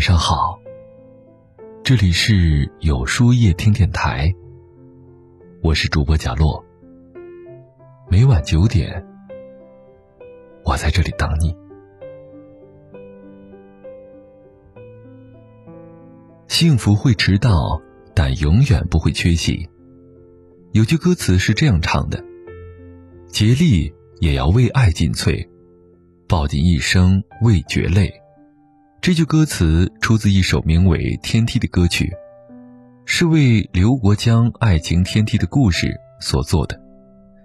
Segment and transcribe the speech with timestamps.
[0.00, 0.58] 晚上好，
[1.84, 4.34] 这里是有书夜听电台，
[5.62, 6.64] 我是主播贾洛。
[8.08, 9.06] 每晚九点，
[10.64, 11.54] 我在这里等你。
[16.48, 17.82] 幸福会迟到，
[18.14, 19.68] 但永远不会缺席。
[20.72, 22.24] 有句歌词是这样唱的
[23.28, 25.46] ：“竭力也要为爱尽瘁，
[26.26, 28.10] 抱紧一生未觉累。”
[29.02, 32.12] 这句歌词出自一首名为《天梯》的歌曲，
[33.06, 36.78] 是为刘国江爱情天梯的故事所做的，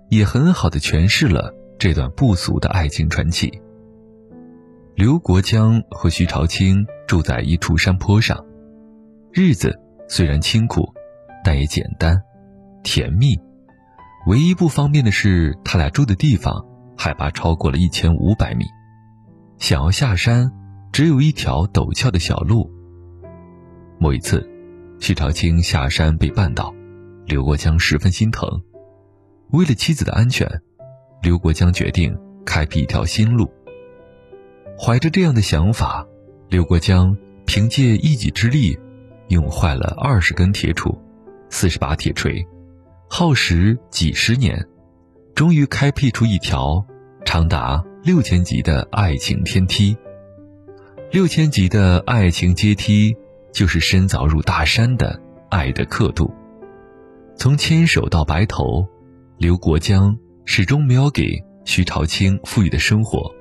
[0.10, 3.62] 也很好的诠释了这段不俗的爱情传奇。
[4.96, 8.46] 刘国江和徐朝清住在一处山坡上，
[9.32, 9.80] 日子
[10.10, 10.94] 虽然清苦，
[11.42, 12.22] 但也简单、
[12.84, 13.40] 甜蜜。
[14.28, 16.66] 唯一不方便的是，他俩住的地方
[16.98, 18.66] 海拔超过了一千五百米，
[19.58, 20.52] 想要下山。
[20.96, 22.72] 只有一条陡峭的小路。
[24.00, 24.50] 某一次，
[24.98, 26.74] 徐朝清下山被绊倒，
[27.26, 28.48] 刘国江十分心疼。
[29.52, 30.50] 为了妻子的安全，
[31.22, 33.52] 刘国江决定开辟一条新路。
[34.80, 36.08] 怀着这样的想法，
[36.48, 37.14] 刘国江
[37.46, 38.80] 凭借一己之力，
[39.28, 40.98] 用坏了二十根铁杵、
[41.50, 42.42] 四十把铁锤，
[43.10, 44.66] 耗时几十年，
[45.36, 46.86] 终于开辟出一条
[47.26, 49.94] 长达六千级的爱情天梯。
[51.16, 53.16] 六千级的爱情阶梯，
[53.54, 55.18] 就是深凿入大山的
[55.50, 56.30] 爱的刻度。
[57.38, 58.86] 从牵手到白头，
[59.38, 63.34] 刘国江始终没有给徐朝清富裕的生活，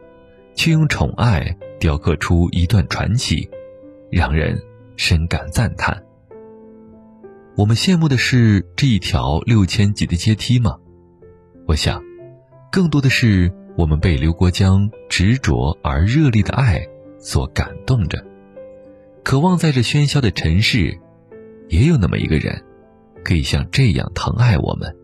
[0.54, 3.50] 却用宠爱雕刻出一段传奇，
[4.08, 4.56] 让人
[4.96, 6.00] 深感赞叹。
[7.56, 10.76] 我们羡慕的是这一条六千级的阶梯吗？
[11.66, 12.00] 我想，
[12.70, 16.86] 更多的是我们被刘国江执着而热烈的爱。
[17.24, 18.22] 所感动着，
[19.22, 20.96] 渴望在这喧嚣的尘世，
[21.70, 22.62] 也有那么一个人，
[23.24, 24.94] 可以像这样疼爱我们，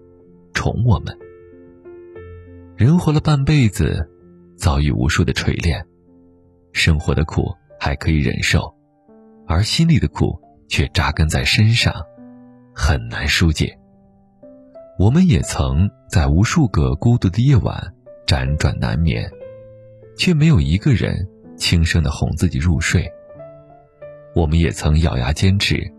[0.52, 1.18] 宠我们。
[2.76, 4.06] 人活了半辈子，
[4.54, 5.82] 遭遇无数的锤炼，
[6.72, 8.70] 生活的苦还可以忍受，
[9.46, 11.94] 而心里的苦却扎根在身上，
[12.74, 13.74] 很难疏解。
[14.98, 17.94] 我们也曾在无数个孤独的夜晚
[18.26, 19.26] 辗转难眠，
[20.18, 21.26] 却没有一个人。
[21.60, 23.06] 轻声的哄自己入睡。
[24.34, 25.92] 我们也曾咬牙坚持，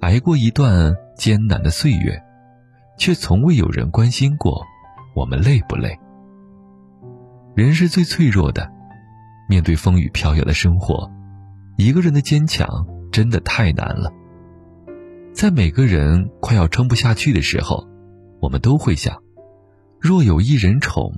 [0.00, 2.22] 挨过一段艰难的岁月，
[2.96, 4.62] 却从未有人关心过
[5.14, 5.98] 我们累不累。
[7.54, 8.70] 人是最脆弱的，
[9.48, 11.10] 面对风雨飘摇的生活，
[11.76, 14.12] 一个人的坚强真的太难了。
[15.32, 17.86] 在每个人快要撑不下去的时候，
[18.40, 19.22] 我们都会想：
[19.98, 21.12] 若有一人宠，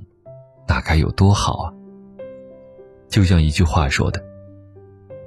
[0.67, 1.73] 那该有多好啊！
[3.13, 4.25] 就像一句话说的：“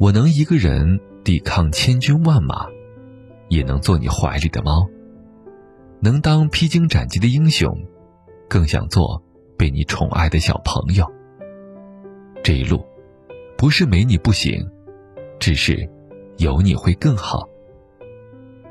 [0.01, 2.67] 我能一个人抵抗千军万马，
[3.49, 4.89] 也能做你怀里的猫。
[6.01, 7.87] 能当披荆斩棘的英雄，
[8.49, 9.23] 更想做
[9.57, 11.07] 被你宠爱的小朋友。
[12.43, 12.85] 这一路，
[13.57, 14.69] 不是没你不行，
[15.39, 15.89] 只是
[16.39, 17.49] 有你会更好。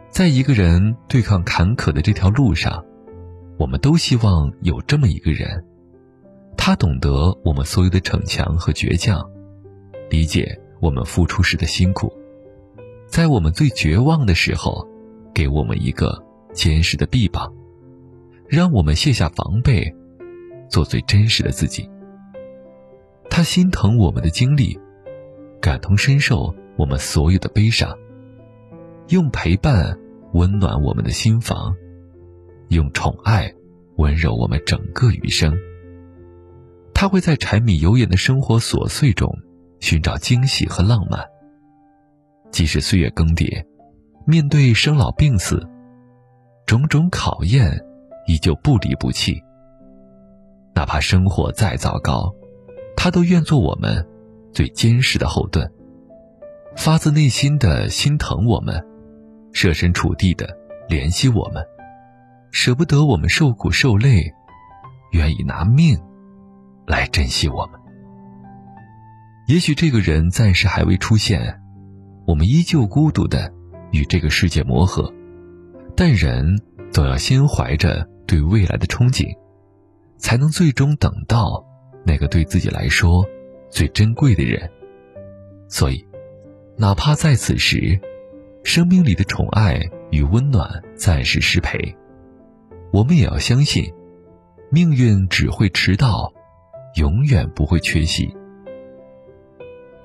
[0.09, 2.83] 在一个人对抗坎坷的这条路上，
[3.57, 5.65] 我们都希望有这么一个人。”
[6.57, 9.29] 他懂得我们所有的逞强和倔强，
[10.09, 12.11] 理解我们付出时的辛苦，
[13.07, 14.87] 在我们最绝望的时候，
[15.33, 16.23] 给我们一个
[16.53, 17.53] 坚实的臂膀，
[18.47, 19.93] 让我们卸下防备，
[20.69, 21.89] 做最真实的自己。
[23.29, 24.79] 他心疼我们的经历，
[25.61, 27.95] 感同身受我们所有的悲伤，
[29.09, 29.99] 用陪伴
[30.33, 31.75] 温暖我们的心房，
[32.69, 33.53] 用宠爱
[33.97, 35.55] 温柔我们整个余生。
[36.95, 39.29] 他会在柴米油盐的生活琐碎中
[39.81, 41.19] 寻找惊喜和浪漫。
[42.51, 43.65] 即使岁月更迭，
[44.25, 45.61] 面对生老病死，
[46.65, 47.77] 种种考验，
[48.27, 49.43] 依旧不离不弃。
[50.73, 52.33] 哪怕生活再糟糕，
[52.95, 54.07] 他都愿做我们
[54.53, 55.69] 最坚实的后盾，
[56.77, 58.81] 发自内心的心疼我们，
[59.51, 60.47] 设身处地的
[60.87, 61.61] 怜惜我们，
[62.51, 64.31] 舍不得我们受苦受累，
[65.11, 65.99] 愿意拿命。
[66.85, 67.79] 来珍惜我们。
[69.47, 71.61] 也许这个人暂时还未出现，
[72.25, 73.53] 我们依旧孤独的
[73.91, 75.13] 与这个世界磨合，
[75.95, 76.59] 但人
[76.91, 79.25] 总要先怀着对未来的憧憬，
[80.17, 81.63] 才能最终等到
[82.05, 83.23] 那个对自己来说
[83.69, 84.69] 最珍贵的人。
[85.67, 86.05] 所以，
[86.77, 87.99] 哪怕在此时，
[88.63, 89.79] 生命里的宠爱
[90.11, 91.95] 与温暖暂时失陪，
[92.91, 93.93] 我们也要相信，
[94.71, 96.33] 命运只会迟到。
[96.95, 98.35] 永远不会缺席。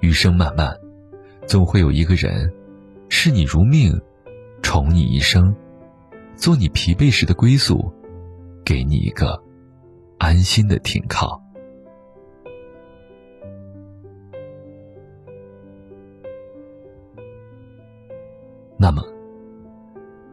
[0.01, 0.77] 余生漫漫，
[1.47, 2.53] 总会有一个人，
[3.09, 4.01] 视你如命，
[4.63, 5.55] 宠你一生，
[6.37, 7.93] 做你疲惫时的归宿，
[8.65, 9.43] 给你一个
[10.19, 11.41] 安心的停靠。
[18.77, 19.03] 那么，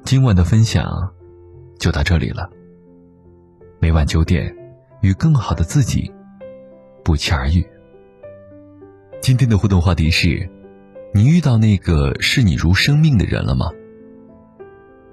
[0.04, 1.13] 今晚的分享
[1.77, 2.50] 就到这里了。
[3.80, 4.56] 每晚九点，
[5.01, 6.09] 与更好的自己
[7.07, 7.65] 不期而遇。
[9.21, 10.50] 今天的互动话题是：
[11.13, 13.71] 你遇到那个视你如生命的人了吗？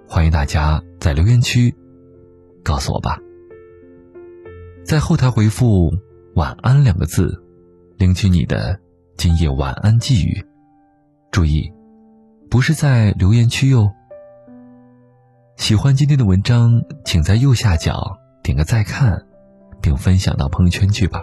[0.09, 1.73] 欢迎大家在留言区
[2.65, 3.21] 告诉我吧。
[4.85, 5.93] 在后台回复
[6.35, 7.41] “晚安”两个字，
[7.97, 8.81] 领取你的
[9.17, 10.45] 今夜晚安寄语。
[11.31, 11.73] 注意。
[12.51, 13.93] 不是在留言区哟。
[15.57, 19.25] 喜欢今天的文章，请在右下角点个再看，
[19.81, 21.23] 并分享到朋友圈去吧。